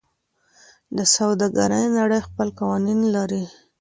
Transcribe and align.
د 0.97 0.99
سوداګرۍ 1.15 1.85
نړۍ 1.97 2.19
خپل 2.27 2.47
قوانین 2.59 2.99
لري. 3.15 3.43